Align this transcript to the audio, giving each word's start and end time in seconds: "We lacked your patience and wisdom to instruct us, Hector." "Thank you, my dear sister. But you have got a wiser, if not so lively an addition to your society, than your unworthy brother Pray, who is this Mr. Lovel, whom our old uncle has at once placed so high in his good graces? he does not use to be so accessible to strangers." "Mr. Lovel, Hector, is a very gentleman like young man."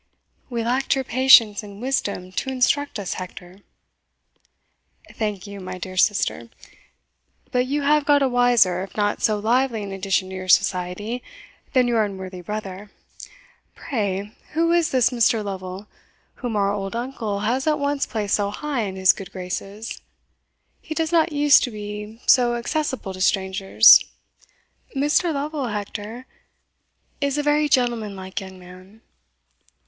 "We 0.49 0.63
lacked 0.63 0.95
your 0.95 1.03
patience 1.03 1.61
and 1.61 1.79
wisdom 1.79 2.31
to 2.31 2.49
instruct 2.49 2.97
us, 2.97 3.13
Hector." 3.21 3.59
"Thank 5.13 5.45
you, 5.45 5.59
my 5.59 5.77
dear 5.77 5.95
sister. 5.95 6.49
But 7.51 7.67
you 7.67 7.83
have 7.83 8.03
got 8.03 8.23
a 8.23 8.27
wiser, 8.27 8.81
if 8.81 8.97
not 8.97 9.21
so 9.21 9.37
lively 9.37 9.83
an 9.83 9.91
addition 9.91 10.29
to 10.31 10.35
your 10.35 10.47
society, 10.47 11.21
than 11.73 11.87
your 11.87 12.03
unworthy 12.03 12.41
brother 12.41 12.89
Pray, 13.75 14.31
who 14.53 14.71
is 14.71 14.89
this 14.89 15.11
Mr. 15.11 15.45
Lovel, 15.45 15.85
whom 16.41 16.55
our 16.55 16.73
old 16.73 16.95
uncle 16.95 17.41
has 17.41 17.67
at 17.67 17.77
once 17.77 18.07
placed 18.07 18.33
so 18.33 18.49
high 18.49 18.81
in 18.81 18.95
his 18.95 19.13
good 19.13 19.31
graces? 19.31 20.01
he 20.81 20.95
does 20.95 21.11
not 21.11 21.31
use 21.31 21.59
to 21.59 21.69
be 21.69 22.19
so 22.25 22.55
accessible 22.55 23.13
to 23.13 23.21
strangers." 23.21 24.03
"Mr. 24.95 25.31
Lovel, 25.31 25.67
Hector, 25.67 26.25
is 27.21 27.37
a 27.37 27.43
very 27.43 27.69
gentleman 27.69 28.15
like 28.15 28.41
young 28.41 28.57
man." 28.57 29.01